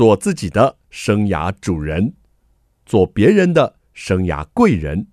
[0.00, 2.14] 做自己的生涯主人，
[2.86, 5.08] 做别人的生涯贵人。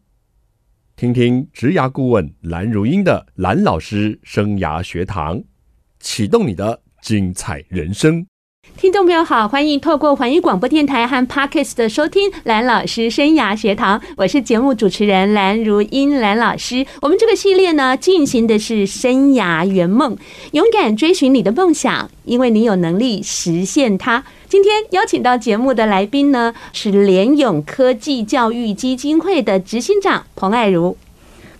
[0.95, 5.43] 听听职涯顾问蓝如英的蓝老师生涯学堂，
[5.99, 8.25] 启动你的精彩人生。
[8.77, 16.85] 听众朋友好，欢迎透过环宇广播电台和 Parkes 的收听蓝老师生涯学堂，我是节目主持人蓝如英蓝老师。
[17.01, 20.17] 我们这个系列呢，进行的是生涯圆梦，
[20.53, 24.23] 勇敢追寻你的梦想，因为你有能力实现它。
[24.49, 30.95] 今天邀请到节目的来宾呢，是联咏科技教育基金会的执行长彭爱如。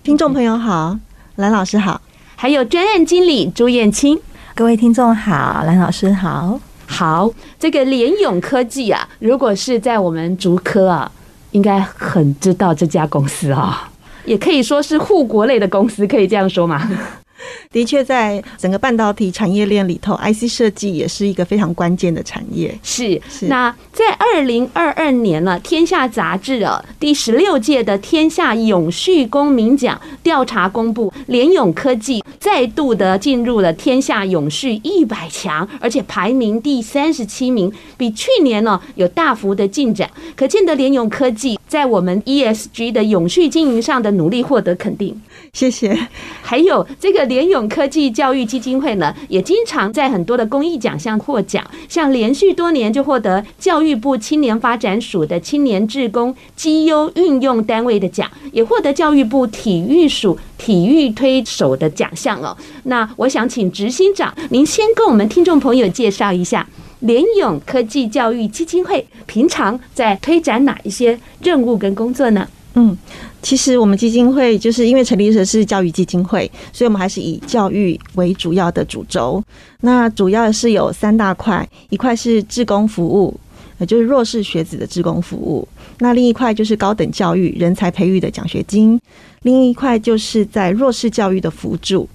[0.03, 0.97] 听众朋友好，
[1.35, 1.99] 蓝老师好，
[2.37, 4.17] 还有专案经理朱燕青。
[4.55, 6.57] 各位听众好，蓝老师好。
[6.85, 11.11] 好，这个联咏科技啊，如果是在我们竹科啊，
[11.51, 13.91] 应该很知道这家公司啊，
[14.23, 16.89] 也可以说是护国类的公司，可以这样说吗？
[17.71, 22.77] 的确，在整个半导体产业链里头，IC 设计也是一个非常关键的产业。
[22.83, 23.47] 是是。
[23.47, 40.09] 那在二零二二年呢，《天下》杂志啊，第十六届的天下永续公民奖调查公布，联永科技再度的进入了天下永续一百强，而且排名第三十七名，比去年呢有大幅的进展。
[40.35, 45.21] 可见的联永科技在我们 ESG 的永续经营上的努力获得肯定。
[45.53, 45.97] 谢谢。
[46.41, 62.57] 还有这个联永科技教育基金会呢，也经常在很多的公益奖项获奖，像连续多年就获得教育部青年发展署的青年志工绩优运用单位的奖，也获得教育部体育署体育推手的奖项哦。
[62.83, 66.67] 那我想请执行长，您先跟我们听众朋友介绍一下
[67.01, 72.47] 联永科技教育基金会平常在推展哪一些任务跟工作呢？
[72.79, 72.95] 嗯，
[73.41, 79.41] 其实我们基金会就是因为成立的是教育基金会，所以我们还是以教育为主要的主轴。
[79.81, 83.39] 那主要是有三大块，一块是志工服务，
[83.77, 85.65] 也就是弱势学子的志工服务；
[85.99, 88.97] 那另一块就是高等教育人才培育的奖学金；
[89.43, 92.09] 另一块就是在弱势教育的辅助。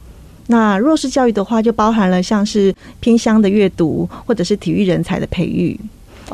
[0.49, 5.79] 那弱势教育的话，就包含了像是偏乡的阅读，或者是体育人才的培育。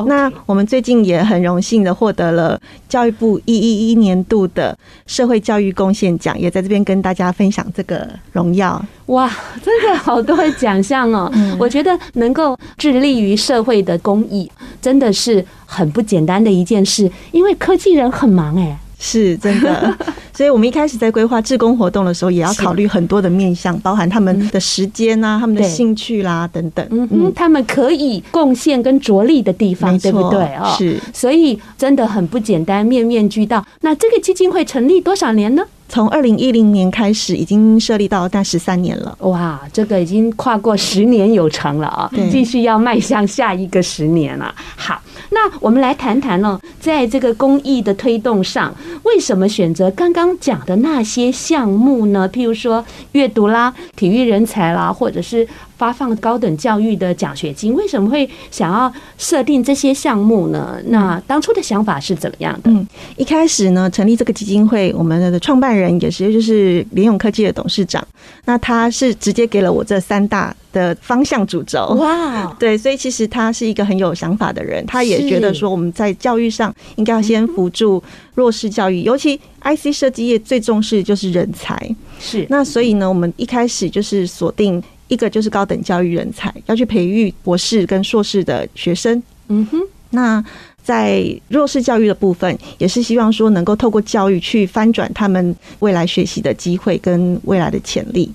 [0.07, 4.77] 那我们最近也很荣幸的获得了教育部一一一年度的
[5.07, 8.83] 社会教育贡献奖，也在这边跟大家分享这个荣耀。
[9.07, 9.31] 哇，
[9.63, 11.33] 真的好多奖项哦！
[11.59, 14.51] 我觉得能够致力于社会的公益，
[14.81, 18.79] 真的是很不简单的一件事，因为科技人很忙哎。
[18.99, 19.97] 是真的，
[20.35, 26.87] 所以我们一开始在规划志工活动的时候，也要考虑很多的面向，包含他们的时间啊、他们的兴趣啦等等。
[26.91, 30.41] 嗯嗯，他们可以贡献跟着力的地方，对不对？
[30.57, 33.65] 哦，是，所以真的很不简单，面面俱到。
[33.83, 35.63] 那这个基金会成立多少年呢？
[35.91, 39.17] 从二零一零年开始，已经设立到大十三年了。
[39.21, 42.11] 哇，这个已经跨过十年有成了啊！
[42.31, 44.55] 继续要迈向下一个十年了。
[44.77, 45.01] 好。
[45.31, 52.29] 那我们来谈谈呢，在这个公益的推动上，为什么选择刚刚讲的那些项目呢？
[52.29, 55.47] 譬如说阅读啦、体育人才啦，或者是
[55.79, 60.79] 发放高等教育的奖学金，为什么会想要设定这些项目呢？
[60.89, 62.71] 那当初的想法是怎么样的？
[62.71, 68.07] 嗯，一开始呢，成立这个基金会，我们的创办人也是就是联咏科技的董事长，
[68.45, 70.55] 那他是直接给了我这三大。
[70.71, 78.01] 的方向主轴哇，对，所以其实他是一个很有想法的人，他也觉得说我们在教育上应该要先辅助
[78.35, 81.75] 弱势教育，尤其 IC 设计业最重视就是人才，
[82.21, 89.81] 是那所以呢，我们一开始就是锁定一个就是高等教育人才，要去培育博士跟硕士的学生，嗯哼，
[90.11, 90.43] 那
[90.83, 98.31] 在弱势教育的部分，也是希望说能够透过教育去翻转他们未来学习的机会跟未来的潜力。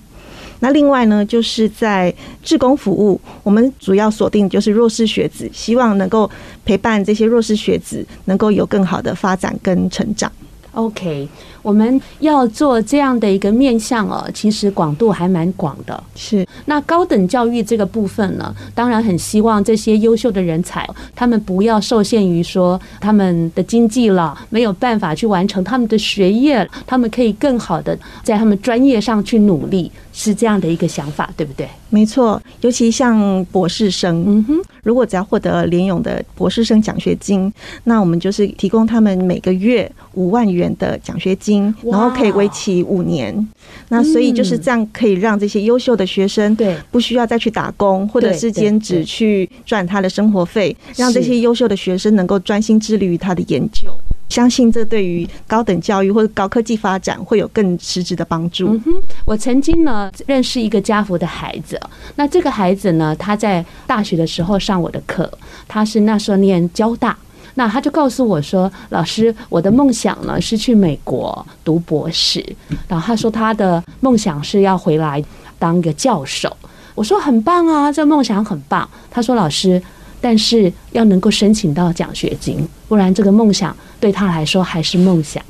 [0.60, 6.30] 那另外呢，就是在志工服务，我们主要锁定就是弱势学子，希望能够
[6.64, 10.30] 陪伴这些弱势学子，能够有更好的发展跟成长。
[10.72, 11.28] OK，
[11.64, 16.00] 我们要做这样的一个面向哦，其实广度还蛮广的。
[16.14, 20.86] 是，那高等教育这个部分呢，当然很希望这些优秀的人才，
[21.16, 31.66] 他们不要受限于说他们的经济了，没有办法去完成他们的学业，他们可以更好的在他们专业上去努力，是这样的一个想法，对不对？
[31.88, 37.52] 没错，尤其像博士生，嗯哼，如果只要获得联勇的博士生奖学金，
[37.84, 43.48] 那我们就是提供他们每个月五万元的奖学金，然后可以为期五年。
[43.88, 46.76] 那所以就是这样，可以让这些优秀的学生对。
[46.90, 53.88] 不需要再去打工或者是兼职去赚他的生活费，让这些优秀的学生能够专心致力于他的研究。
[54.30, 58.68] 相信这对于高等教育或者高科技发展会有更实质的帮助。
[58.68, 58.92] 嗯哼，
[59.26, 61.78] 我曾经呢认识一个家福的孩子，
[62.16, 65.30] 那这个孩子呢，他在大学的时候上我的课，
[65.68, 67.16] 他是那时候念交大，
[67.54, 72.44] 那他就告诉我说：“老师，我的梦想呢是去美国读博士。”
[72.88, 75.22] 然后他说他的梦想是要回来
[75.58, 76.54] 当一个教授。
[76.94, 78.88] 我说很棒啊，这梦想很棒。
[79.10, 79.80] 他说：“老师，
[80.20, 85.42] 但是要能够申请到奖学金，不然这个梦想对他来说还是梦想。”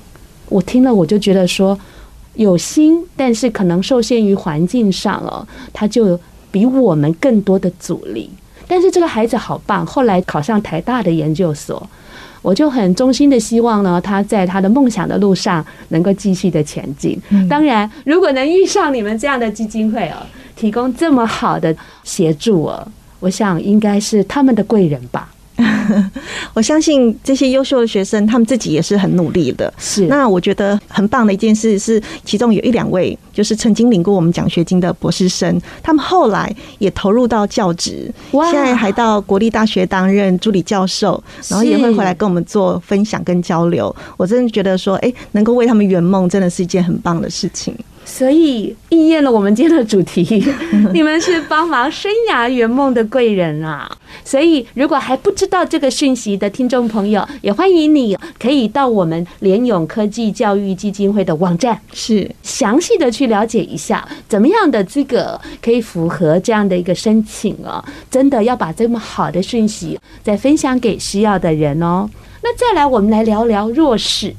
[0.48, 1.78] 我听了我就觉得说
[2.34, 6.20] 有心，但是可能受限于环境上哦，他就
[6.50, 8.30] 比我们更多的阻力。
[8.66, 11.88] 但是这个孩子好棒，后来考上台大的研究所，
[12.42, 17.20] 我就很衷心的希望呢，他在他的梦想的路上能够继续的前进。
[17.48, 20.16] 当然，如果能遇上你们这样的基金会哦。
[20.56, 21.74] 提供这么好的
[22.04, 22.86] 协助哦，
[23.18, 25.33] 我想应该是他们的贵人吧。
[26.54, 29.72] 我相信这些优秀的学生，他们自己也是很努力的。
[29.78, 43.94] 是，那我觉得很棒的一件事是，其中有一两位就是曾经领过我们奖学金的博士生，他们后来也投入到教职，现在还到国立大学担任助理教授，然后也会回来跟我们做分享跟交流。
[44.16, 47.74] 我真的觉得说，哎，能够为他们圆梦，真的是一件很棒的事情。
[48.04, 50.44] 所以应验了我们今天的主题，
[50.92, 53.90] 你们是帮忙生涯圆梦的贵人啊！
[54.24, 67.84] 所以如果还不知道这个讯息的听众朋友，也欢迎你可以到我们联永科技教育基金会的网站，是详细的去了解一下，怎么样的资格可以符合这样的一个申请哦。
[68.10, 72.08] 真的要把这么好的讯息再分享给需要的人哦。
[72.42, 74.34] 那再来，我们来聊聊弱势，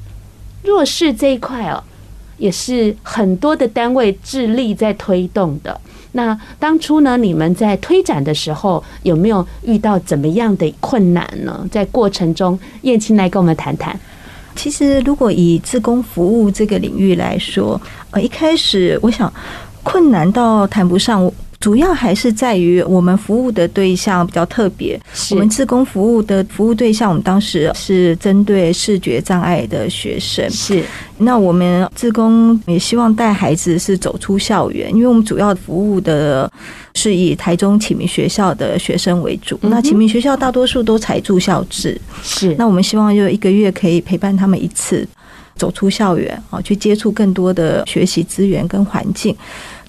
[0.63, 1.83] 弱势这一块哦。
[2.37, 5.79] 也是很多的单位致力在推动的。
[6.13, 11.67] 那当初呢，你们在推展的时候有没有遇到怎么样的困难呢？
[11.69, 13.99] 在过程中，燕青来跟我们谈谈。
[14.55, 17.79] 其实，如果以自工服务这个领域来说，
[18.11, 19.31] 呃，一开始我想
[19.83, 21.29] 困难倒谈不上。
[21.65, 25.01] 主要还是在于我们服务的对象比较特别。
[25.31, 30.47] 我们自工服务的服务对象，我们当时是针对视觉障碍的学生。
[30.51, 30.83] 是，
[31.17, 36.47] 那我们自工也希望带孩子是走出校园，因为我们主要服务的
[36.93, 39.57] 是以台中启明学校的学生为主。
[39.63, 42.53] 那启明学校大多数都采住校制，是。
[42.59, 45.03] 那我们希望就一个月可以陪伴他们一次，
[45.55, 49.35] 走出校园啊，去接触更多的学习资源跟环境。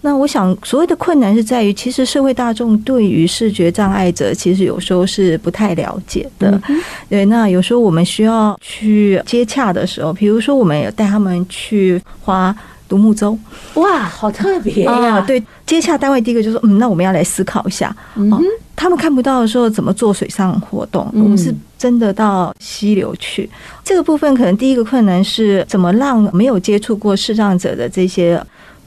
[0.03, 6.61] 那我想，所谓的困难是在于，其实社会大众对于视觉障碍者，其实有时候是不太了解的。
[7.09, 12.55] 对，那有时候我们需要去接洽的时候，比如说我们有带他们去花
[12.89, 13.37] 独木舟，
[13.75, 15.21] 哇，好特别呀！
[15.23, 18.41] 对，接洽单位第一个就说，嗯，那我们要来思考一下，哦，
[18.77, 21.11] 他们看不到的时候怎么做水上活动？
[21.15, 23.51] 我们是真的到溪流去，
[23.83, 28.41] 这个部分可能第一个困难是怎么让没有接触过视障者的这些。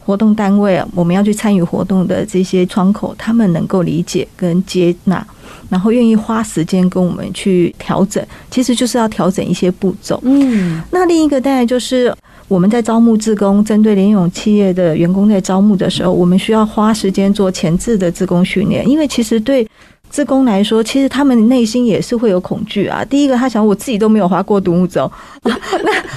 [0.09, 5.23] 活动单位，我们要去参与活动的这些窗口，他们能够理解跟接纳，
[5.69, 10.19] 然后愿意花时间跟我们去调整，其实就是要调整一些步骤。
[10.23, 12.11] 嗯，那另一个当然就是
[12.47, 19.67] 我们在招募志工，针对联永企业的员工在招募的时候，我们需要花时间做前置的志工训练，因为其实对。
[20.09, 23.05] 志工来说，其实他们内心也是会有恐惧啊。
[23.05, 25.09] 第一个，他想我自己都没有划过独木舟，
[25.43, 25.53] 那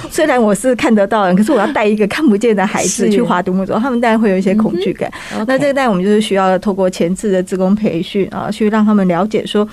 [0.09, 5.11] 虽然我是看得到的，可是我要带一个看不见的孩子去划独木舟，他们当然会有一些恐惧感。
[5.47, 9.67] 那这个，当然我们就是需要透过前置的自工培训啊，去让他们了解说，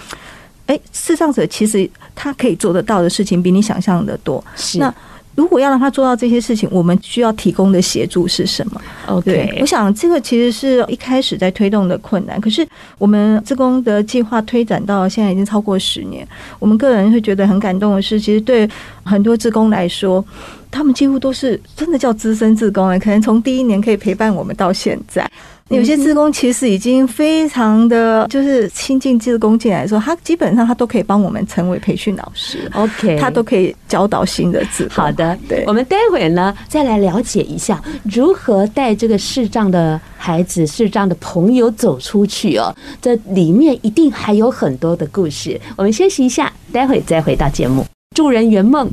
[0.66, 4.42] 哎，视障者其实他可以做得到的事情比你想象的多。
[4.54, 4.94] 是那。
[5.40, 12.38] 如果要让他做到这些事情，我们需要提供的协助是什么？OK，我想这个其实是一开始在推动的困难。
[12.38, 12.66] 可是
[12.98, 16.28] 我们自工的计划推展到现在已经超过十年，
[16.58, 18.68] 我们个人会觉得很感动的是，其实对
[19.02, 20.22] 很多自工来说，
[20.70, 25.26] 他们几乎都是真的叫资深志工，可能从第一年可以陪伴我们到现在。
[25.70, 34.96] 有些志工其实已经非常的就是亲近志工进来说，他基本上他都可以帮我们成为培训老师，OK，他都可以教导新的志工。
[34.96, 42.74] 好的，对，我们待会儿呢再来了解一下如何带这个视障的孩子、视障的朋友走出去哦。
[43.00, 45.60] 这里面一定还有很多的故事。
[45.76, 47.86] 我们休息一下，待会再回到节目，
[48.16, 48.90] 助人圆梦。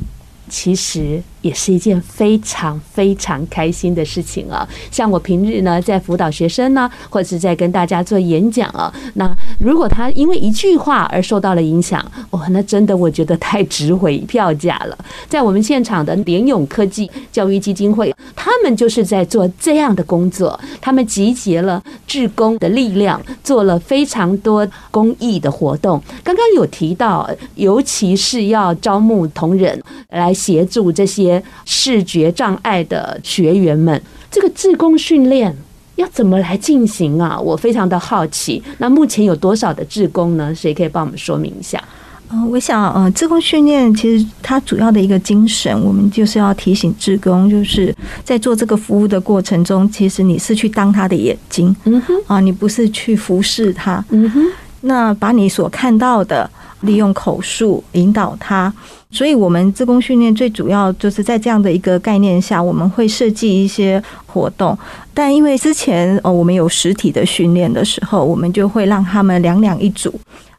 [0.50, 4.68] 其实也是一件非常非常开心的事情啊！
[4.90, 14.98] 像我平日呢，在辅导学生呢，或者是在跟大家做演讲啊，那如果他因为一句话而受到了影响，哇，那真的我觉得太值回票价了。
[15.26, 26.02] 在我们现场的联咏科技教育基金会，他们就是在做这样的工作，他们集结了志工的力量，做了非常多公益的活动。
[26.22, 30.34] 刚刚有提到，尤其是要招募同仁来。
[30.48, 35.54] 协助这些视觉障碍的学员们，这个志工训练
[35.96, 37.38] 要怎么来进行啊？
[37.38, 38.62] 我非常的好奇。
[38.78, 40.54] 那目前有多少的志工呢？
[40.54, 41.82] 谁可以帮我们说明一下？
[42.30, 54.44] 嗯、呃，我想，呃，志工训练其实它主要的一个精神，我们就是要提醒志工，就是在做这个服务的过程中，其实你是去当他的眼睛，嗯哼，啊，你不是去服侍他，嗯哼，
[54.82, 56.48] 那把你所看到的
[56.82, 58.72] 利用口述引导他，
[59.10, 64.76] 所以我们自工训练最主要就是在这样的一个概念下，我们会设计一些活动，
[65.12, 70.12] 但因为之前哦我们有实体的训练的时候，我们就会让他们两两一组。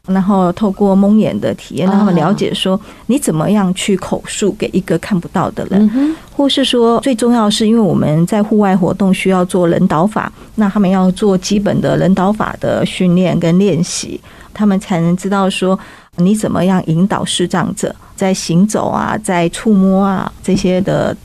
[0.06, 14.18] 然后透过蒙眼的体验，让他们了解说你怎么样去口述给一个看不到的人，或是说最重要是因为我们在户外活动需要做人导法，那他们要做基本的人导法的训练跟练习，
[14.52, 15.78] 他们才能知道说
[16.20, 21.16] 你怎么样引导视障者在行走啊，在触摸啊这些的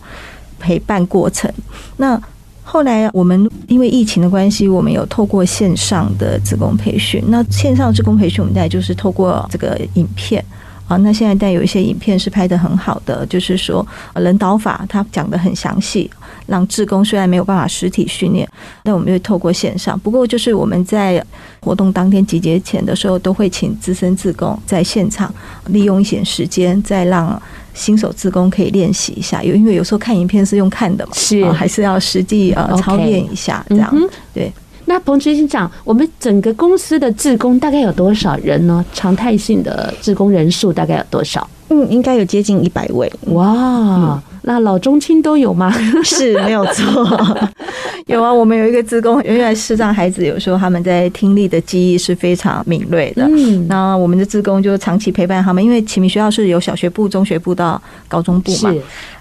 [0.59, 1.51] 陪伴过程。
[1.97, 2.19] 那
[2.63, 7.23] 后来我们因为疫情的关系，我们有透过线上的职工培训。
[7.27, 10.43] 那线上职工培训，我们在就是透过这个影片
[10.87, 10.97] 啊。
[10.97, 13.85] 那现在带有一些影片是拍得很好的，就是说
[14.15, 16.09] 人导法，他讲得很详细，
[16.47, 18.47] 让志工虽然没有办法实体训练，
[18.83, 19.99] 那我们就透过线上。
[19.99, 21.23] 不过就是我们在
[21.61, 25.33] 活动当天集结前的时候，都会请资深志工在现场
[25.67, 27.41] 利用一些时间，再让。
[27.75, 33.93] 新手志工可以练习一下，有因为有时候看影片是用看的嘛，是、呃、还是要实际呃操练一下这样。
[34.33, 34.49] 对，
[34.85, 38.83] 那彭执行长，我们整个公司的职工大概有多少人呢？
[38.93, 41.47] 常态性的职工人数大概有多少？
[41.69, 43.11] 嗯，应该有接近一百位。
[43.27, 43.43] 哇。
[43.53, 45.73] 嗯那老中青都有吗？
[46.03, 47.49] 是没有错，
[48.05, 48.31] 有啊。
[48.31, 53.27] 我们有一个职工，原来视障孩子有时候他们在听力的记忆是非常敏锐的。
[53.27, 58.71] 嗯，那我们的职工就长期陪伴他们，因为启明学校是有小学部、中学部到高中部嘛，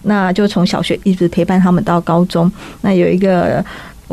[0.02, 2.52] 那就从小学一直陪伴他们到高中。
[2.82, 3.64] 那有一个。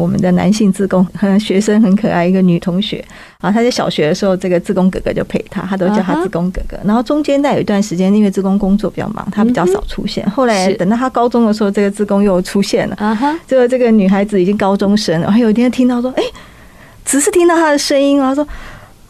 [0.01, 1.05] 我们的男性自工，
[1.39, 3.05] 学生很可爱，一个女同学
[3.39, 6.75] 啊，她在小学的时候，这个自工哥哥就陪她，她都叫他志工哥哥。
[6.84, 10.27] 然后中间在有一段时间，因为自工工作比较忙，她比较少出现。
[10.31, 12.96] 后来等到她高中的时候，这个自工又出现了。
[12.98, 16.24] 啊哈，这个这个女孩子已经高中生了，然后有一天听到说，哎，
[17.05, 18.48] 只是听到她的声音，然后说。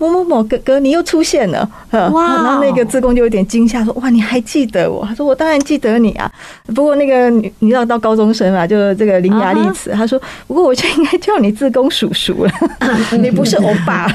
[0.02, 2.44] 某某某哥哥，你又出现了，哇！
[2.44, 6.32] 然后那个志工就有点惊吓，说：“哇，你还记得我？”他说：“我当然记得你啊，
[6.74, 12.52] 不过那个你你知道到高中生嘛，就这个伶牙俐齿。”他说：“不过我就应该叫你志工叔叔了，
[13.20, 14.12] 你不是欧巴，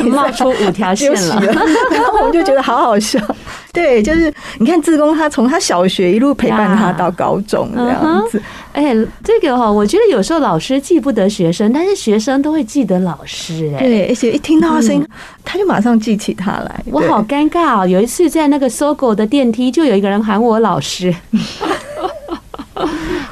[0.00, 1.40] 你 冒出五条线了。
[1.90, 3.18] ”然后我们就觉得好好笑。
[3.76, 8.40] 对，就是你看志工，他从他小学一路陪伴他到高中这样子。
[8.72, 13.70] 哎，这个哈，我觉得有时候老师记不得学生，但是学生都会记得老师。
[13.76, 15.06] 哎，对，而且一听到他声音，
[15.44, 16.82] 他就马上记起他来。
[16.86, 17.86] 我好尴尬哦！
[17.86, 21.14] 有一次在那个 SOGO 的电梯，就有一个人喊我老师。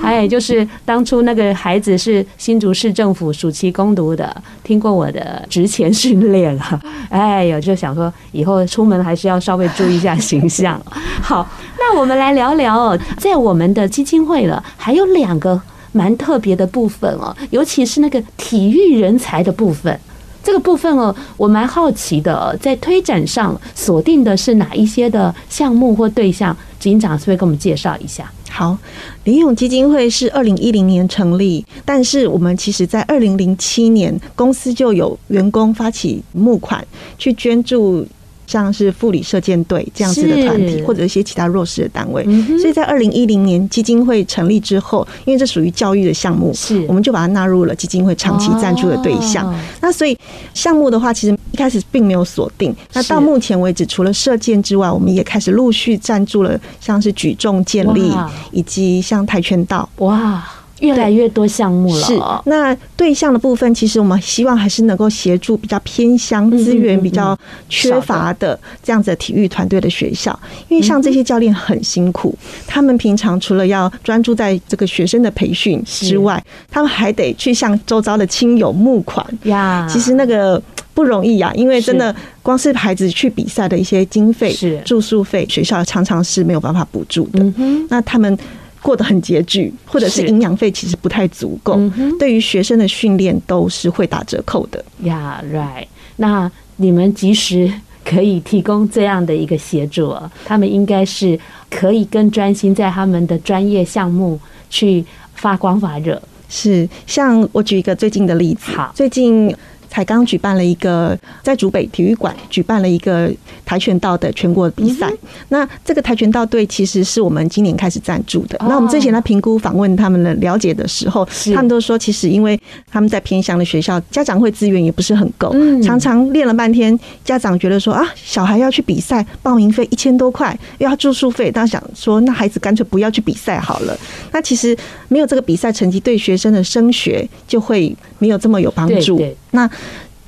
[0.05, 6.81] 哎，就是当初那个孩子是新竹市政府暑期工读的，听过我的职前训练了。
[7.09, 10.81] 哎呦，就想说以后出门还是要稍微注意一下形象。
[11.23, 15.59] 好，那我们来聊聊哦，在我们的基金会了，还有两个
[15.93, 19.99] 蛮特别的部分哦，尤其是那个体育人才的部分。
[20.43, 26.55] 这个部分哦，我蛮好奇的，在推展上锁定的是哪一些的项目或对象？
[26.79, 28.31] 警长是不是给我们介绍一下？
[28.57, 28.79] 好，
[29.25, 36.87] 联咏基金会是二零一零年成立，但是我们其实在二零零七年公司就有员工发起募款
[37.19, 38.07] 去捐助。
[38.47, 42.25] 像是妇女射箭队这样子的团体，或者一些其他弱势的单位，
[42.59, 49.55] 所以在二零一零年基金会成立之后，因为这属于教育的项目，是我们就把它纳入了基金会长期赞助的对象。
[49.81, 50.17] 那所以
[50.53, 52.75] 项目的话，其实一开始并没有锁定。
[52.93, 58.13] 那到目前为止，除了射箭之外，我们也开始陆续赞助了，像是举重、健力，
[58.53, 59.89] 以及像跆拳道。
[59.97, 60.45] 哇！
[60.85, 62.03] 越来越多项目了。
[62.03, 67.37] 是，那对象的部分，其实我们希望还是能够协助比较偏乡、资源比较
[67.69, 70.39] 缺乏的这样子的体育团队的学校，
[70.69, 72.37] 因为像这些教练很辛苦，
[72.67, 79.87] 他们平常除了要专注在这个学生的培训之外，他们还得去向周遭的亲友募款呀。
[79.89, 80.63] 其实那个
[80.93, 87.45] 不容易呀，因为真的光是孩子去比赛的一些经费、住宿费，学校常常是没有办法补助的。
[87.89, 88.37] 那他们。
[88.85, 91.81] 过得很拮据，或者是营养费其实不太足够，
[92.19, 94.85] 对于学生的训练都是会打折扣的。
[95.05, 95.87] 呀、yeah，right，
[96.17, 97.73] 那你们及时
[98.05, 100.15] 可以提供这样的一个协助，
[100.45, 104.39] 他们应该是可以更专心在他们的专业项目
[104.69, 105.03] 去
[105.35, 106.21] 发光发热。
[106.51, 109.57] 是，像我举一个最近的例子，好，最近。
[109.95, 113.31] 才刚举办了一个在竹北体育馆举办了一个
[113.65, 115.09] 跆拳道的全国比赛。
[115.51, 118.59] 那这个跆拳道队其实是我们今年开始赞助的。
[118.63, 121.25] 那我们之前来评估访问他们的了解的时候，
[121.55, 122.61] 他们都说，其实因为
[122.91, 133.97] 他们在偏乡的学校，家长会资源也不是很够，常常练了半天，家长觉得说啊，小孩要去比赛，报名费一千多块，又要住宿费，他想说，那孩子干脆不要去比赛好了。
[134.33, 139.23] 那其实没有这个比赛成绩，对学生的升学就会没有这么有帮助。
[139.55, 139.69] 那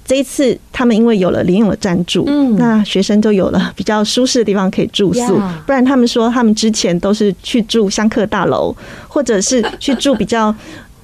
[0.05, 5.41] 这一次他们因为有了林勇的赞助，嗯，那学生就有了比较舒适的地方可以住宿。
[5.67, 8.75] 不然他们说他们之前都是去住香客大楼，
[9.09, 10.55] 或者是去住比较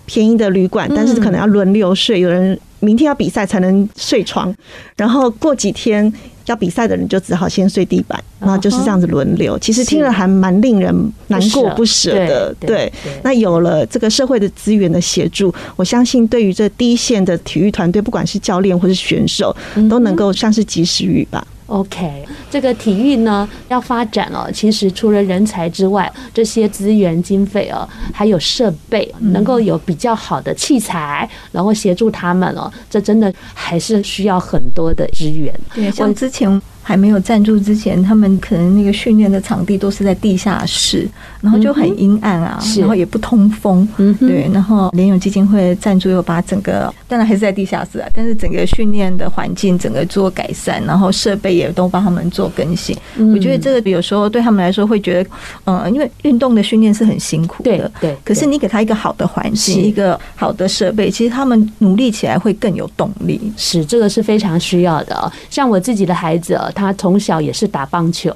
[0.06, 4.54] 便宜的旅馆， 但是可能要轮流睡，有人明天要比赛才能睡床，
[4.96, 6.12] 然后过几天。
[6.46, 9.58] 要比赛的人就只好先睡地板，然后就是这样子轮流。
[9.58, 12.54] 其实听了还蛮令人难过不舍的。
[12.60, 19.54] 对，那有了这个社会的资源的协助，我相信对于这第一线的体育团队，不管是教练或是选手，
[19.88, 21.46] 都能够像是及时雨吧。
[21.72, 35.52] OK，这个体育呢要发展哦，其实除了人才之外，这些资源经费哦，还有设备，能够有比较好的器材，然后协助他们哦，这真的还是需要很多的资源。
[35.74, 36.60] 对，像之前。
[36.84, 41.08] 还没有赞助之前，他们可能那个训练的场地都是在地下室，
[41.42, 43.86] 然后就很阴暗啊，然后也不通风。
[43.98, 44.48] 嗯，对。
[44.54, 52.96] 然后联友基金会赞助，又把整个当然还是在地下室啊，但是整个训练的环境整个做改善，然后设备也都帮他们做更新。
[53.34, 55.30] 我觉得这个有时候对他们来说会觉得，
[55.64, 58.16] 嗯，因为运动的训练是很辛苦的，对。
[58.24, 63.52] 可是你给他一个好的环境，一个好的设备，其实他们努力起来会更有动力。
[63.56, 65.32] 是，这个是非常需要的。
[65.50, 66.52] 像我自己的孩子。
[66.74, 68.30] 他从小也是打棒球，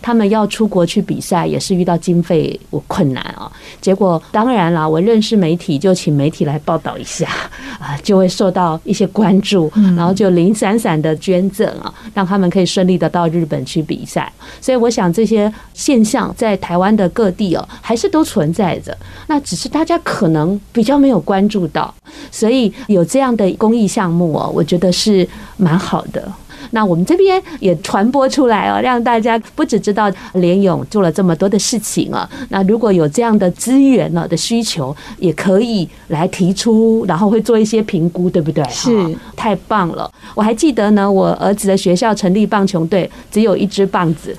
[0.00, 3.50] 他们要出国去比赛也是遇到经费我困难啊。
[3.80, 7.28] 结果当然啦，我认识媒体就请媒体来报道一下
[7.78, 14.30] 啊，就会受到一些关注，然后就零散散的捐赠啊，让他们可以顺利的到日本去比赛。
[14.60, 18.96] 所以我想这些现象在台湾的各地哦，还是都存在着，
[19.28, 21.94] 那只是大家可能比较没有关注到，
[22.30, 26.32] 所以有这样的公益项目哦，我觉得是蛮好的。
[26.70, 32.28] 那我们这边也传播出来哦，让大家不只知道联勇做了这么多的事情啊。
[32.48, 38.64] 那如果有这样的资源呢的需求，也可以来提出，然后会做一些评估，对不对？
[38.70, 40.10] 是，太棒了！
[40.34, 44.36] 我还记得呢，我儿子的学校成立棒球队，只有一支棒子，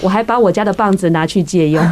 [0.00, 1.84] 我还把我家的棒子拿去借用，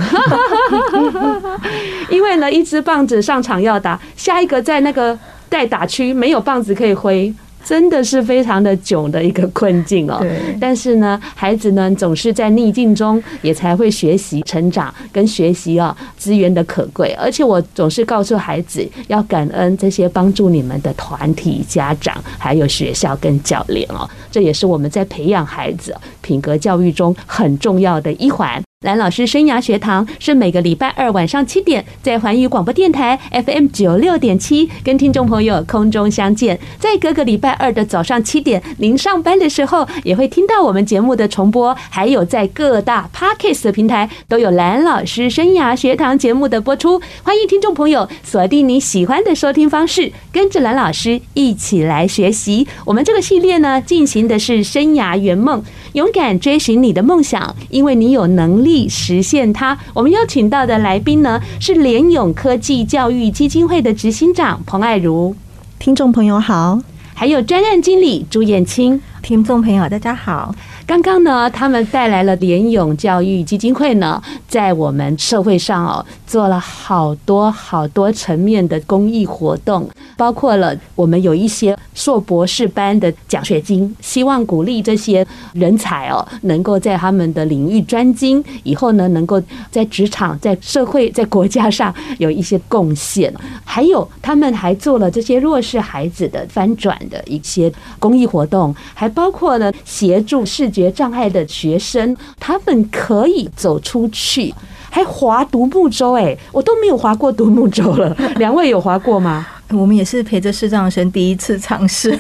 [2.11, 7.33] 因为呢，一支棒子上场要打，下一个在那个待打区没有棒子可以挥。
[7.65, 10.19] 真的是非常的囧的一个困境哦。
[10.21, 10.39] 对。
[10.61, 17.15] 但是呢，孩子呢总是在逆境中也才会学习成长跟学习哦资源的可贵。
[17.19, 24.09] 而且我总是告诉孩子要感恩这些帮助你们的团体、家长，还有学校跟教练哦。
[24.31, 28.63] 这也是我们在培养孩子品格教育中很重要的一环。
[28.83, 47.03] 蓝老师生涯学堂是每个礼拜二晚上七点在环宇广播电台 FM 九六点七跟听众朋友空中相见，在各个礼拜二的早上七点，您上班的时候也会听到我们节目的重播，还有在各大 Podcast 平台都有蓝老师生涯学堂节目的播出。
[47.23, 52.67] 欢迎听众朋友锁定你喜欢的收听方式，跟着蓝老师一起来学习。
[52.87, 55.63] 我们这个系列呢，进行的是生涯圆梦，
[55.93, 58.70] 勇敢追寻你的梦想，因为你有能力。
[58.89, 59.79] 实现它。
[59.95, 65.35] 我们邀请到的来宾呢，是联永科技教育基金会的执行长彭爱如。
[65.79, 66.81] 听众朋友好，
[67.15, 69.01] 还有专案经理朱燕青。
[69.23, 70.55] 听众朋友大家好。
[70.91, 93.33] 刚刚呢，他们带来了联勇教育基金会呢，在我们社会上哦，做了好多好多层面的公益活动，包括了我们有一些硕博士班的奖学金，希望鼓励这些人才哦，能够在他们的领域专精，以后呢，能够在职场、在社会、在国家上有一些贡献。
[93.65, 100.80] 还有，他们还做了这些弱势孩子的翻转的一些公益活动，还包括了协助视觉。
[100.81, 104.55] 学障碍的学生，他们可以走出去，
[104.89, 106.15] 还划独木舟。
[106.15, 108.17] 哎，我都没有划过独木舟了。
[108.37, 109.47] 两位有划过吗？
[109.73, 112.19] 我们也是陪着视障生第一次尝试，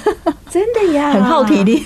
[0.50, 1.82] 真的呀，很耗体力，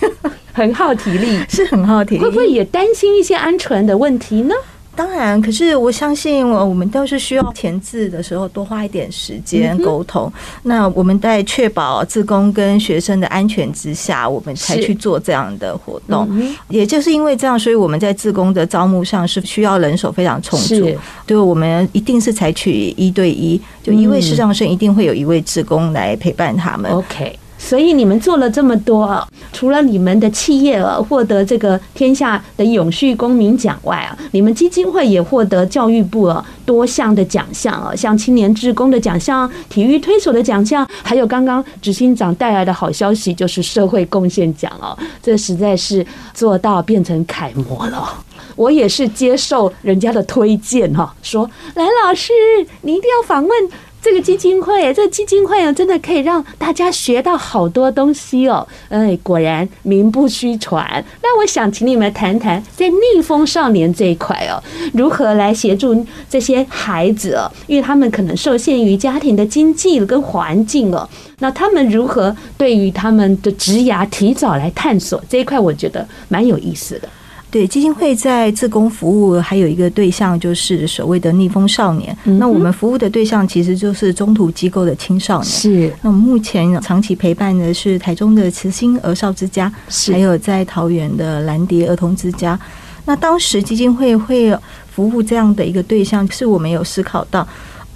[0.52, 2.20] 很耗体力，是很耗体力。
[2.20, 4.54] 会不会也担心一些安全的问题呢？
[4.96, 10.32] 当然，可是我相信，我我们都是需要填字的时候多花一点时间沟通。
[10.62, 16.28] 那我们在确保自工跟学生的安全之下，我们才去做这样的活动。
[16.68, 20.90] 也就是因为这样，所以我们在自工的招募上是需要人手非常充足。
[21.26, 26.90] 对，我们一定是采取一对一，就一位视障生一定会有一位志工来陪伴他们。
[26.90, 27.38] OK。
[27.64, 36.30] 所以你们做了这么多，除了你们的企业获得这个天下的永续公民奖外啊，你们基金会也获得教育部
[36.66, 44.96] 多项的奖项啊，像青年志工的奖项、体育推手的奖项，还有刚刚执行长带来的好消息，就是社会贡献奖哦。
[45.22, 48.06] 这实在是做到变成楷模了。
[48.56, 52.30] 我也是接受人家的推荐哈，说蓝老师，
[52.82, 53.50] 你一定要访问。
[54.04, 58.68] 这个基金会，这个基金会啊，真的可以让大家学到好多东西哦。
[58.90, 61.02] 哎，果然名不虚传。
[61.22, 64.62] 那我想请你们谈谈，在逆风少年这一块哦，
[64.92, 67.50] 如何来协助这些孩子哦？
[67.66, 71.08] 因为他们可能受限于家庭的经济跟环境哦。
[71.38, 77.08] 那他们如何对于他们的职涯提早来探索这一块，我觉得蛮有意思的。
[77.54, 82.16] 对，基金会在自工服务还有一个对象，就是所谓的逆风少年。
[82.24, 85.44] 嗯、那我们服务的对象其实就是中途机构的青少年。
[85.44, 85.94] 是。
[86.02, 92.58] 那我们目前长期陪伴的是台中的慈心儿少之家，是还有在桃园的蓝蝶儿童之家。
[93.04, 94.52] 那当时基金会会
[94.92, 97.46] 服务这样的一个对象，是我们有思考到，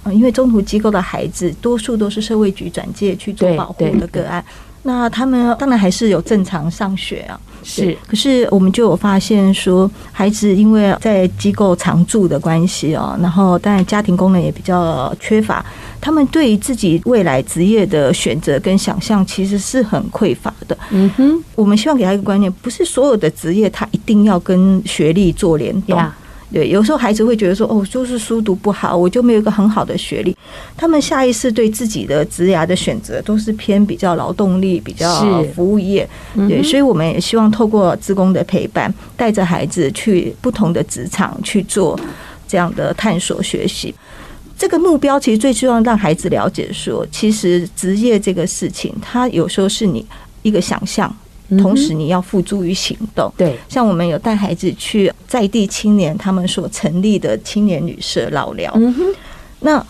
[0.05, 4.41] 因为中途机构的孩子多数都是社会局转介去做保护的个案。
[4.83, 7.95] 那他们当然还是有正常上学啊，是。
[8.07, 15.63] 可是我们就有发现说，孩子因为在机构常住的关系哦，然后当然家庭功能也比较缺乏，
[15.99, 20.77] 他们对于自己未来职业的选择跟想象其实是很匮乏的。
[20.91, 26.01] 嗯哼，我们希望给他一个观念，不是所有的职业他一定要跟学历做联动。
[26.51, 30.35] 对，有时候孩子会觉得说，哦，就是书读不好，我就没有一个很好的学历。
[30.75, 36.09] 他们下意识对自己的职涯的选择都是偏比较劳动力、比较服务业。
[36.47, 41.99] 对，所以我们也希望透过职工的陪伴，带着孩子去不同的职场去做
[42.47, 43.93] 这样的探索学习。
[44.57, 50.05] 这个目标其实最希望让孩子了解说，其实职业这个事情，它有时候是你
[50.41, 51.15] 一个想象。
[51.57, 53.31] 同时，你要付诸于行动。
[53.37, 58.71] 对，像我们有带孩子去在地青年他们所成立的青年旅社老聊。
[58.75, 58.93] 嗯，
[59.61, 59.85] 那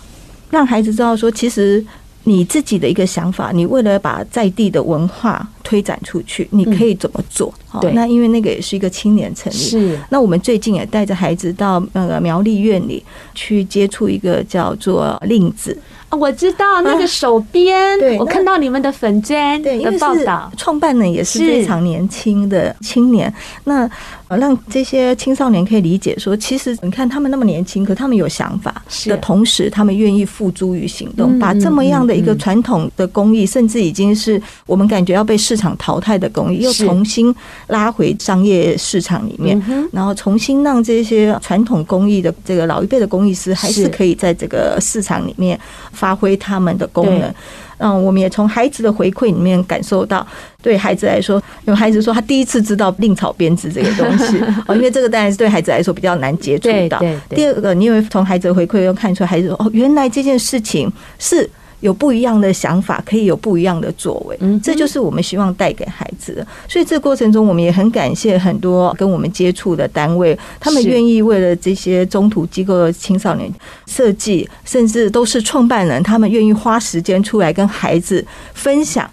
[0.49, 1.83] 让孩子知道说，其实
[2.23, 7.53] 你自己的一个想法，你为了把在地的文化推展出去，你可以怎么做？
[7.81, 9.55] 对，那因为那个也是一个青年成立。
[9.55, 9.99] 是。
[10.09, 13.03] 那我们最近也带着孩子到那个苗栗院里
[13.35, 15.77] 去接触一个叫做令子。
[16.11, 23.31] 我知道那个手编，对，我看到你们的粉砖的报道，创办人也是非常年轻的青年。
[23.65, 23.87] 那
[24.27, 37.33] 让这些青少年可以理解说，其实你看他们那么年轻，可他们有想法的同时，他们愿意付诸于行动，把这么样的一个传统的工艺，甚至已经是我们感觉要被市场淘汰的工艺，又重新
[37.69, 39.59] 拉回商业市场里面，
[39.91, 45.59] 然后重新让这些传统工艺的这个老一辈的工艺师，还是可以在这个市场里面。
[45.91, 47.33] 发挥他们的功能，
[47.77, 50.25] 嗯，我们也从孩子的回馈里面感受到，
[50.61, 57.01] 对孩子来说，有孩子说他第一次知道令草编织这个东西， 哦，因为这个当然是对孩子来说比较难接触到。
[57.27, 61.49] 第二个，你也会从孩子的回馈又看出孩子，哦，原来这件事情是。
[61.81, 66.45] 有不一样的想法，可以有不一样的作为，嗯，这就是我们希望带给孩子的。
[66.67, 73.49] 所以这个过程中，我们也很感谢很多跟我们接触的单位，他们愿意为了这些中途机构的青少年
[73.87, 79.09] 设计，甚至都是创办人，他们愿意花时间出来跟孩子分享。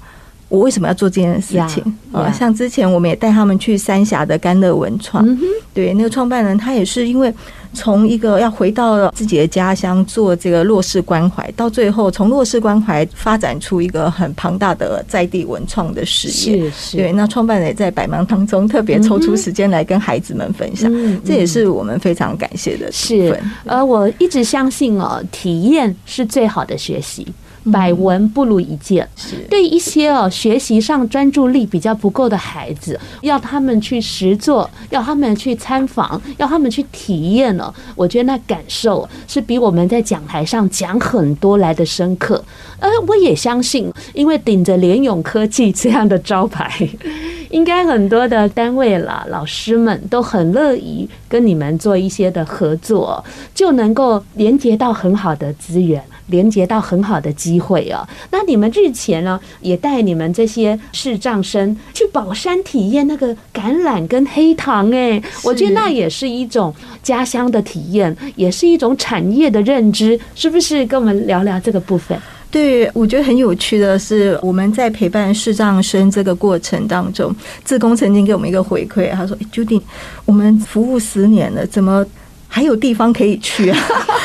[0.49, 1.83] 我为什么要做这件事情
[2.13, 2.31] 啊？
[2.31, 5.27] 像之前我们也带他们去三峡的甘乐文创，
[5.75, 7.33] 对，那个创办人他也是因为
[7.73, 16.71] 从一个要回到自己的家乡做这个弱势关怀，到最后从弱势关怀发展出一个很庞大的在地文创的事业。
[16.71, 20.89] 是，对，那创办人也在百忙当中特别抽出时间来跟孩子们分享，
[21.25, 23.51] 这也是我们非常感谢的部分。
[23.65, 27.27] 呃，我一直相信哦，体验是最好的学习。
[27.71, 29.09] 百闻不如一见。
[29.17, 37.73] 是对一些哦学习上专注力比较不够的孩子，要他们去实作，要他们去参访，要他们去体验哦。
[37.95, 42.43] 我觉得那感受是比我们在讲台上讲很多来的深刻。
[42.79, 46.71] 呃，我也相信，因为顶着联咏科技这样的招牌，
[47.51, 53.25] 应该很多的单位啦、老师们都很乐意跟你们做一些的合作，
[53.55, 56.03] 就能够连接到很好的资源。
[56.27, 58.07] 连接到很好的机会哦！
[58.31, 70.85] 那你们日前呢，也带你们这些视障生去宝山体验那个橄榄跟黑糖，哎，我觉得那也是一种家乡的体验，也是一种产业的认知，是不是？
[70.87, 72.19] 跟我们聊聊这个部分。
[72.51, 77.35] 对，我觉得很有趣的是，我们在陪伴视障生这个过程当中，
[77.65, 79.81] 志工曾经给我们一个回馈，他说：“Judy，
[80.25, 82.05] 我们服务十年了，怎么？”
[82.49, 83.79] 还有地方可以去啊。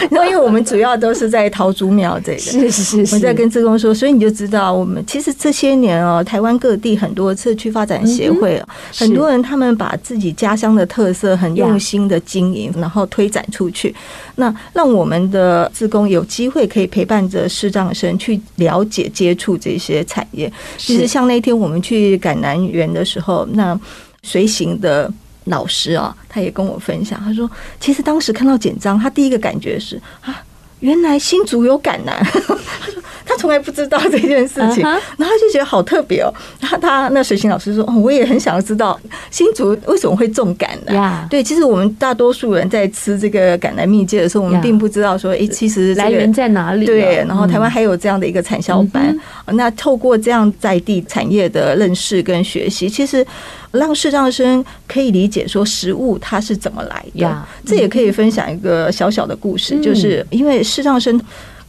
[0.10, 13.94] 然 后因为我们主要都是在桃竹苗这个，是是是，我在跟志工说，所以你就知道，我们其实这些年哦，台湾各地很多社区发展协会哦，很多人他们把自己家乡的特色很用心的经营，然后推展出去，
[14.36, 20.52] 那让我们的志工有机会可以陪伴着视障生去了解、接触这些产业。
[20.78, 23.80] 其实像那天我们去赶南园的时候，那
[24.24, 25.12] 随行的。
[25.46, 27.50] 老师啊，他也跟我分享，他说，
[27.80, 30.44] 其实当时看到简章，他第一个感觉是啊，
[30.82, 32.16] 原来新竹有感南。
[32.24, 36.34] 他说他从来不知道这件事情，然后他就觉得好特别哦。
[36.60, 39.00] 他他那水星老师说，哦，我也很想要知道
[39.30, 41.28] 新竹为什么会种感南。
[41.30, 46.86] 对，其实我们大多数人在吃这个橄榄蜜饯的时候，我们并不知道说，哎，其实来源在哪里？
[46.86, 49.18] 对，然后台湾还有这样的一个产销班。
[49.46, 53.26] 那透过这样在地产业的认识跟学习，其实。
[53.72, 61.20] 让视障生可以理解说食物它是怎么来的，这也可以分享一个小小的故事，就是因为视障生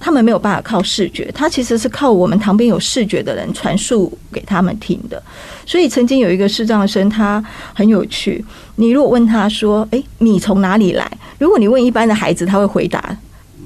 [0.00, 5.22] 他们没有办法靠视觉，他其实是靠我们旁边有视觉的人传述给他们听的。
[5.64, 8.44] 所以曾经有一个视障生，他很有趣。
[8.74, 13.16] 你如果问他说：“诶，米从哪里来？”如果你问一般的孩子，他会回答：“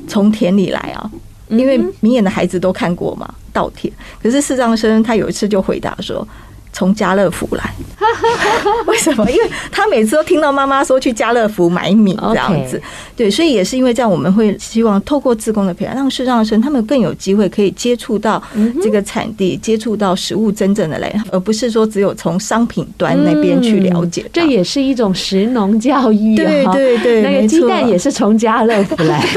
[0.06, 1.10] 从田里来啊。”
[1.48, 3.90] 因为明眼的孩子都看过嘛，稻田。
[4.22, 6.26] 可是视障生他有一次就回答说。
[6.76, 7.72] 从家乐福来，
[8.86, 9.30] 为什么？
[9.30, 12.78] 因为他每次都听到妈妈说去家乐福买米这样子，
[13.16, 18.42] 对，所以也是因为这样，我们会希望透过自工的培养，让视障生他们更有机会可以接触到
[18.82, 24.26] 这个产地，接触到食物真正的来源，而不是说只有从商品端那边去了解。
[24.30, 29.24] 这也是一种食农教育，对对对，那个鸡蛋也是从家乐福来，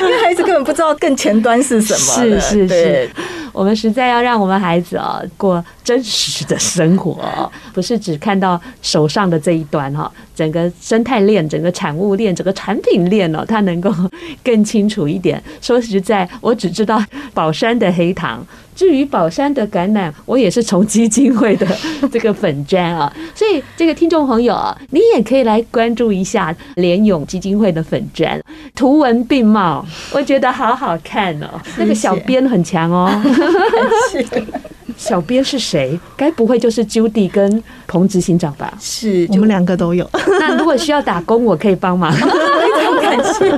[0.00, 2.40] 因为孩子根本不知道更前端是什么。
[2.40, 3.10] 是是是。
[3.52, 13.92] 我们实在要让我们孩子啊过真实的生活，不是只看到手上的这一端哈，整个生态链、整个产物链、整个产品链哦，他能够
[14.44, 15.42] 更清楚一点。
[15.60, 17.02] 说实在，我只知道
[17.34, 18.46] 宝山的黑糖。
[18.80, 21.66] 至于宝山的橄榄，我也是从基金会的
[22.10, 28.42] 这个粉砖啊，所以这个听众朋友啊，你也可以来关注一下联勇基金会的粉砖，
[28.74, 31.60] 图文并茂，我觉得好好看哦。
[31.76, 33.12] 那个小编很强哦，
[34.96, 36.00] 小编是谁？
[36.16, 38.72] 该不会就是 Judy 跟彭执行长吧？
[38.80, 40.08] 是我们两个都有。
[40.40, 42.10] 那如果需要打工，我可以帮忙。
[43.10, 43.50] 感谢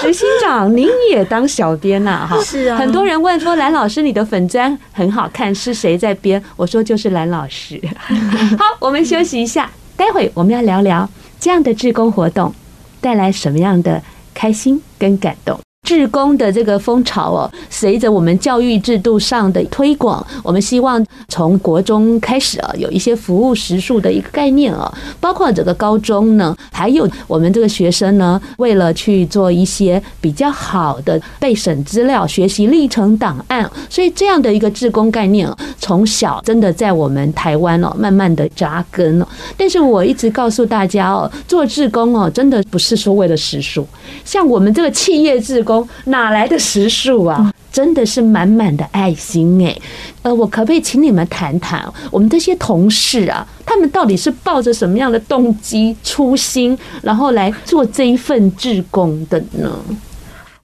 [0.00, 2.26] 执行长，您也当小编呐？
[2.28, 2.76] 哈，是啊。
[2.76, 6.42] 很多人问说，蓝老师你的粉砖很好看，是谁在编？
[6.56, 7.80] 我说就是蓝老师。
[8.58, 11.08] 好，我们休息一下，待会我们要聊聊
[11.40, 12.54] 这样的志工活动
[13.00, 15.58] 带来什么样的开心跟感动。
[15.84, 39.28] 志工的这个风潮哦，随着我们教育制度上的推广，我们希望从国中开始啊，有一些服务时数的一个概念啊，包括这个高中呢，还有我们这个学生呢，为了去做一些比较好的备审资料、学习历程档案，所以这样的一个志工概念，从小真的在我们台湾哦，慢慢的扎根了。
[39.56, 43.84] 但是我一直告诉大家哦，做志工哦，真的不是说为了时数，
[44.24, 45.71] 像我们这个企业志工。
[46.06, 47.52] 哪来的时数啊？
[47.72, 49.74] 真的是满满的爱心哎！
[50.20, 59.70] 呃，我可不可以请你们谈谈我们这些同事啊，他们到底是抱着什么样的动机、初心，然后来做这一份志工的呢？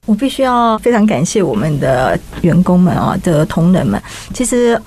[0.05, 3.99] 我必须要非常感谢我们的员工们啊，的同仁们，
[4.31, 4.79] 其实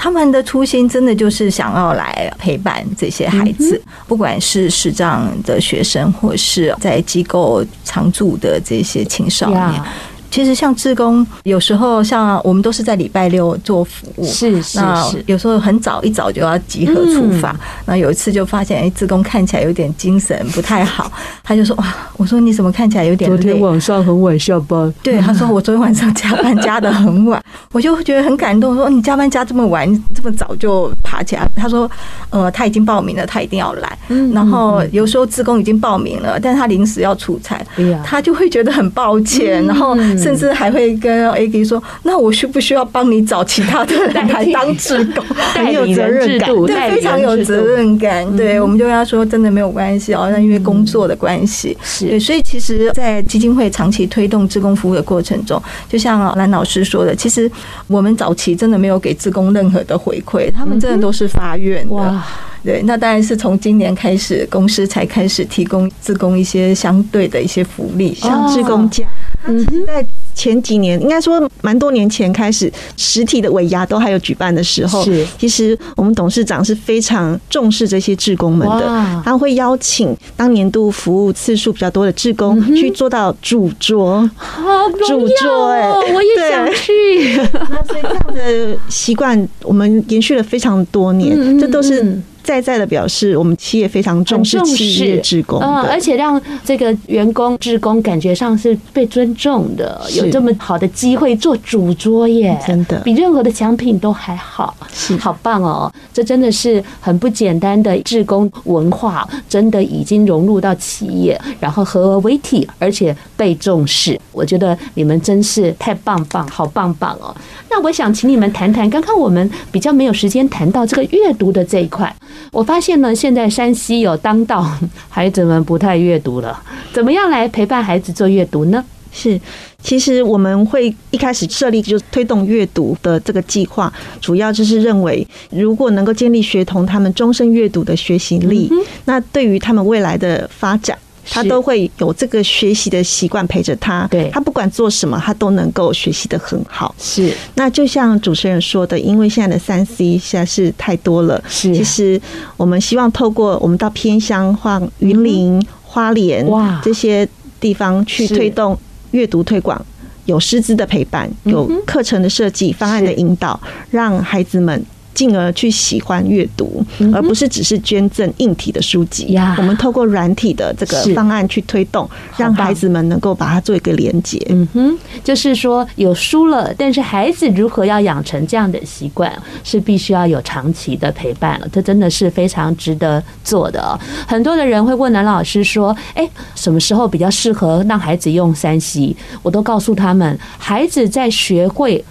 [0.00, 9.82] 他们的初心真的就是想要来陪伴这些孩子，不管是视障的学生，或是在机构常住的这些青少年。
[10.30, 14.78] 其实像志工，有时候像我们都是在礼拜六做服务，是是
[15.10, 17.56] 是，有时候很早一早就要集合出发。
[17.86, 21.10] 那有一次就发现，哎，志工看起来有点精神不太好，
[21.42, 23.36] 他就说哇，我说你怎么看起来有点累？
[23.36, 24.92] 昨天晚上很晚下班。
[25.02, 28.76] 对，他说我昨天晚上加班加的很晚， 我就觉得很感动。
[28.76, 31.48] 说你加班加这么晚，这么早就爬起来。
[31.56, 31.90] 他说，
[32.28, 33.98] 呃，他已经报名了，他一定要来。
[34.34, 37.64] 然后有时候志工已经报名了，但是他临时要出差，
[38.04, 39.96] 他就会觉得很抱歉，然后。
[40.18, 45.24] 甚至还会跟 A K 说：“那我需不需要帮你找其他的人来当志工？
[45.54, 48.36] 很有责任感，对，非常有责任感。
[48.36, 52.18] 对，我们就跟他说，真的没有关系哦，那因为工作的关系，是。
[52.20, 57.50] 所以其实，在基金会长期推动志工服务的过程中，就像蓝老师说的，其实
[57.86, 61.94] 我们早期真的没有给志工任何的回馈，他们真的都是发愿的。
[61.94, 62.24] 哇，
[62.64, 69.04] 对，那当然是从今年开始，公司才开始提供志工一些相对的一些福利，像志工假。
[69.46, 75.26] 嗯，在前几年，应该说蛮多年前开始，实体的尾牙都还有举办的时候，是。
[75.38, 84.60] 其实我们董事长是非常重视这些志工们的，他会邀请当年度服务次数比较多的志工去做到主桌，好
[85.06, 87.36] 主桌哎，我也想去。
[87.70, 92.20] 那所以这样的习惯，我们延续了非常多年，这都是。
[92.48, 105.92] 在在的表示，我们企业非常重视企业职工，嗯，而且让这个员工职工感觉上是被尊重的，有这么好的机会做主桌耶，真的比任何的奖品都还好，是好棒哦！
[106.10, 114.18] 这真的是很不简单的职工文化，真的已经融入到企业，然后合而为体，而且被重视。
[114.32, 117.36] 我觉得你们真是太棒棒，好棒棒哦！
[117.70, 122.10] 那我想请你们谈谈，刚刚我们比较没有时间谈到这个阅读的这一块。
[122.50, 124.66] 我发现呢，现在山西有当道，
[125.08, 126.62] 孩子们不太阅读了。
[126.92, 128.84] 怎么样来陪伴孩子做阅读呢？
[129.10, 129.40] 是，
[129.82, 138.70] 其实我们会一开始设立就推动阅读的这个计划，主要就是认为，如果能够建立学童他们终身阅读的学习力，
[139.06, 140.96] 那对于他们未来的发展。
[141.30, 146.94] 他都会有这个学习的习惯陪着他，对，他不管做什么，他都能够学习的很好。
[146.98, 151.42] 是，那就像主持人说的，因为现在的三 C 实在是太多了。
[151.48, 152.20] 是，其实
[152.56, 156.80] 我们希望透过我们到偏乡、或云林、花莲哇。
[156.82, 157.28] 这些
[157.60, 158.78] 地方去推动
[159.10, 159.84] 阅读推广，
[160.24, 163.60] 有师资的陪伴，有课程的设计、方案的引导，
[163.90, 164.84] 让孩子们。
[165.18, 166.80] 进而去喜欢阅读，
[167.12, 169.36] 而不是只是捐赠硬体的书籍。
[169.56, 174.40] 我们透过软体的这个方案去推动，让孩子们能够把它做一个连接。
[174.48, 179.32] 嗯哼，就是说有书了，但是孩子如何要养成这样的习惯，
[179.64, 181.66] 是必须要有长期的陪伴了。
[181.72, 183.98] 这真的是非常值得做的。
[184.28, 192.04] 很多的人会问南老师说：“哎，什么时候比较适合让孩子用三 C？” 我都告诉他们，孩子在学会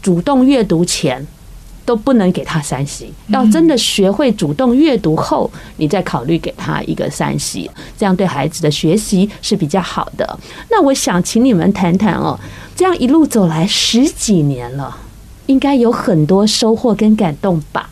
[0.00, 1.26] 主动阅读前。
[1.84, 10.38] 都不能给他三星要真的学会主动阅读后，你再考虑给他一个三星这样对孩子的学习是比较好的。
[10.70, 12.38] 那我想请你们谈谈哦，
[12.74, 14.96] 这样一路走来十几年了，
[15.46, 17.90] 应该有很多收获跟感动吧？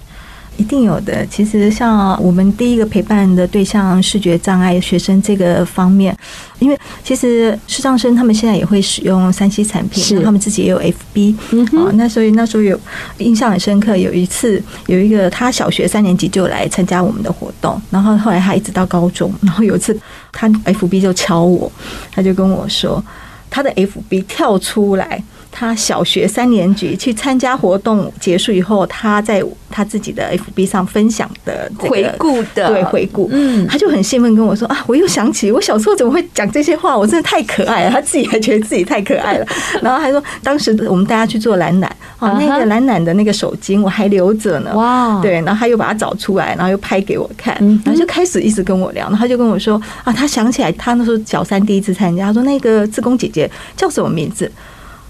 [0.60, 1.24] 一定有的。
[1.26, 6.14] 其实像我们第一个陪伴的对象视觉障碍学生这个方面，
[6.58, 11.34] 因为其实视障生他们现在也会使用三 C 产品，他们自己也有 FB，
[11.78, 12.78] 啊，那所以那时候有
[13.16, 13.96] 印象很深刻。
[13.96, 19.98] 有一次有一个他小学三年级就来参加我们的活动，然后后来他一直到高中，然后有一次
[20.30, 21.72] 他 FB 就敲我，
[22.12, 23.02] 他就跟我说
[23.48, 25.22] 他的 FB 跳出来。
[25.52, 32.68] 他小学三年级去参加活动结束以后，他在他自己的 FB 上分享的回顾的。
[32.68, 37.90] 对回顾，嗯，他就很兴奋跟我说啊，我又想起我小时候怎么会讲这些话，我真的太可爱了。
[37.90, 39.46] 他自己还觉得自己太可爱了，
[39.82, 54.50] 然后还说当时我们大家去做懒懒，啊，那个懒懒的那个手巾我还留着呢，哇，对，然后他又把它找出来，然后又拍给我看，然后就开始一直跟我聊，然后他就跟我说啊，他想起来他那时候小三第一次参加，他说那个志工姐姐叫什么名字？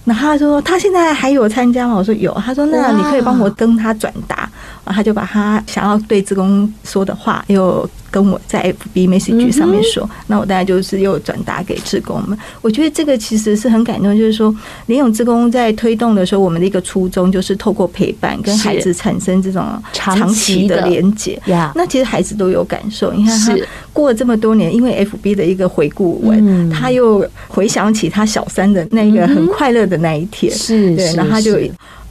[0.05, 1.95] 然后他说他现在还有参加吗？
[1.95, 2.33] 我说有。
[2.45, 4.49] 他说那你可以帮我跟他转达。
[4.85, 10.09] 然后他就把他想要对志工说的话又跟我在 FB Message 上面说。
[10.27, 12.37] 那我大概就是又转达给志工们。
[12.61, 14.55] 我觉得这个其实是很感动，就是说
[14.87, 21.41] 联咏志工在推动的时候，我们的一个初衷就是透过陪伴跟孩子产生这种长期的连接。
[21.75, 23.13] 那其实孩子都有感受。
[23.13, 23.57] 你看他
[23.93, 30.53] 过了这么多年，因为 FB 的一个回顾文，他又回想起他小三的那个很快乐的那一天。
[30.53, 31.57] 是，对，然后他就。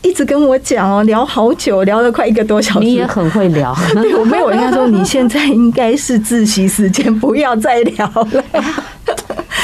[0.02, 2.80] 一直跟我讲哦，聊好久，聊了快一个多小时。
[2.80, 4.46] 你也很会聊， 对，我没有。
[4.46, 8.44] 我跟他说，你现在应该是自习时间，不要再聊了。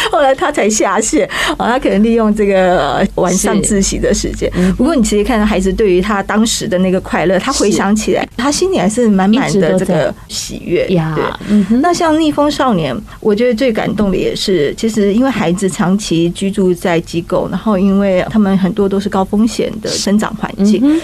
[0.11, 4.49] 后来他才下线，啊，他可能利用这个晚上自习的时间。
[4.77, 10.85] 不过你其实看到孩子对于他当时的那个快乐，他回想起来，他心里还是满满的这个喜悦。
[10.87, 21.01] 对，那像逆风少年，我觉得最感动的也是，其实因为孩子长期居住在机构，然后因为他们很多都是高风险的生长环境，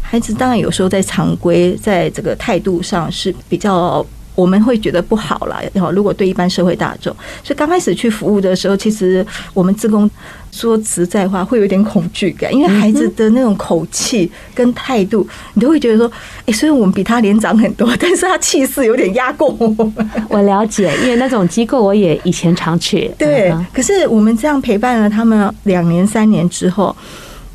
[0.00, 4.04] 孩子当然有时候在常规，在这个态度上是比较。
[4.40, 10.10] 我们会觉得不好了，然后如果对一般社会大众，所以刚开始去服务的时候，其实我们自工
[10.50, 16.10] 说实在话会有点恐惧感，因为孩子的那种口气跟态度，你都会觉得说，
[16.46, 20.10] 哎，虽然我们比他年长很多，但是他气势有点压过我们。
[20.30, 23.10] 我了解，因为那种机构我也以前常去。
[23.18, 26.96] 对，可是我们这样陪伴了他们两年三年之后，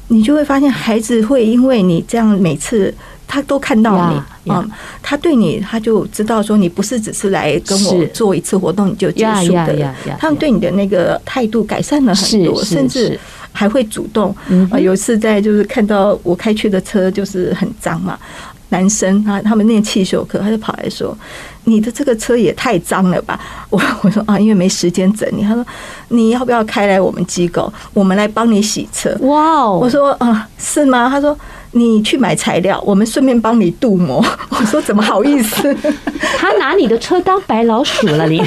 [0.09, 2.93] 你就会发现孩子会因为你这样每次。
[3.27, 4.13] 他都看到
[4.43, 4.63] 你啊，
[5.01, 13.19] 他对你，他就知道说你不是只是来跟我做一次活动你就结束的，他们对你的那个态度改善了很多，甚至
[13.51, 14.36] 还会主动。
[14.69, 18.17] 啊，有一次在就是看到我开去的车就是很脏嘛。
[18.69, 21.15] 男生他他们念汽修课，他就跑来说
[21.65, 25.43] ：“你的这个车也太脏了吧！” 我 我说啊，因为没时间整理。
[25.43, 25.65] 他说
[26.09, 29.80] ：“你要不要开来我们机构，我们来帮你洗车？”哇哦！
[29.82, 31.07] 我说啊，是吗？
[31.09, 31.38] 他说。
[31.78, 34.26] 你去买材料，我们顺便帮你镀膜。
[34.49, 35.76] 我说怎么好意思？
[36.39, 38.41] 他拿你的车当白老鼠了，你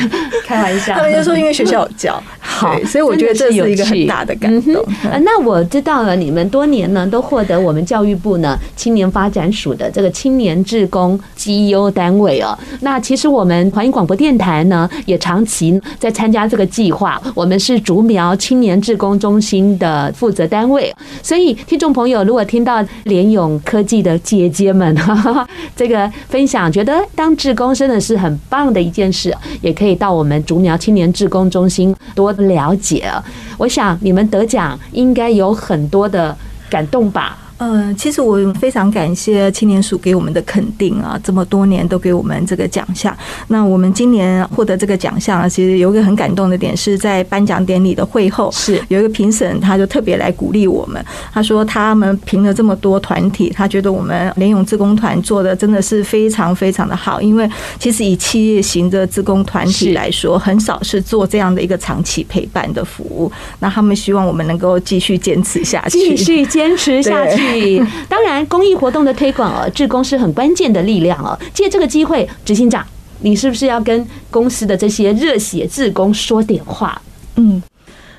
[0.47, 0.95] 开玩笑。
[0.97, 2.23] 他们就说因为学校有教，
[2.59, 4.85] 好，所以我觉得这是一个很大的感动。
[5.05, 12.59] 嗯、那我知道了，你们多年呢都获得我们教育部呢青年发展署的这个青年志工绩优单位哦。
[12.81, 20.93] 那其实我们环宇广播电台呢也长期在参加这个计划，我们是竹苗青年志工中心的负责单位，
[21.23, 33.11] 所以听众朋友如果听到联咏科技的姐姐们， 哈哈，这个分享觉得当志工真的是很棒的一件事，也可以到我们竹苗青年志工中心多了解。
[33.57, 36.37] 我想你们得奖应该有很多的
[36.71, 37.39] 感动吧。
[37.59, 43.17] 嗯，其实我非常感谢青年署给我们的肯定啊，这么多年都给我们这个奖项。
[43.49, 51.05] 那我们今年获得这个奖项啊，其实有一个很感动的点，是在颁奖典礼的会后，是有一个评审，他就特别来鼓励我们。
[51.33, 57.21] 他说他们评了这么多团体，他觉得我们联咏志工团做的真的是非常非常的好。
[57.21, 57.49] 因为
[57.81, 63.31] 其实以企业型的职工团体来说，很少是做这样的一个长期陪伴的服务。
[63.59, 67.48] 那他们希望我们能够继续坚持下去，继续坚持下去。
[68.09, 71.39] 当然，公益活动的推广哦，志工是很关键的力量哦。
[71.53, 72.87] 借这个机会，执行长，
[73.21, 77.01] 你是不是要跟公司的这些热血志工说点话？
[77.37, 77.63] 嗯，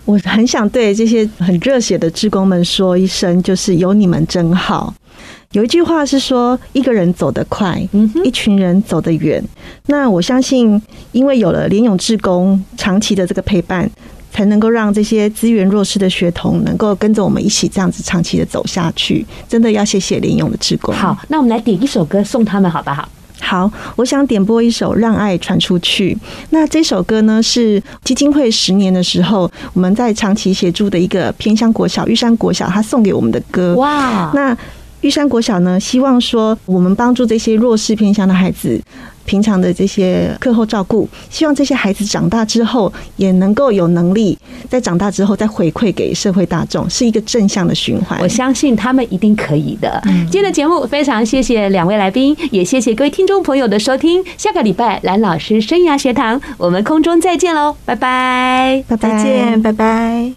[0.06, 4.94] 我很想对这些很热血的志工们说一声，就是有你们真好。
[5.54, 7.82] 有一句话是说，一个人走得快，
[8.24, 9.44] 一群人走得远。
[9.88, 13.90] 那我相信，因为有了联勇志工长期的这个陪伴。
[14.40, 20.96] 才能够让这些资源弱势的学童能够跟着我们一起这样子长期的走下去，真的要谢谢联勇的志工。
[20.96, 23.06] 好，那我们来点一首歌送他们，好不好？
[23.42, 26.16] 好，我想点播一首《让爱传出去》。
[26.52, 33.76] 那这首歌呢，是基金会十年的时候，我们在长期协助的一个偏乡国小玉山国小，他送给我们的歌。
[33.76, 34.58] 哇，那
[35.02, 38.82] 玉山国小呢，希望说我们帮助这些弱势偏乡的孩子。
[39.30, 44.36] 平常的这些课后照顾，希望这些孩子长大之后也能够有能力，
[44.68, 48.20] 在长大之后再回馈给社会大众，是一个正向的循环。
[48.24, 50.02] 我相信他们一定可以的。
[50.32, 54.24] 今天的节目非常谢谢两位来宾，也谢谢各位听众朋友的收听。
[54.36, 60.28] 下个礼拜蓝老师生涯学堂，我们空中再见喽，拜拜，拜拜，再见，拜拜。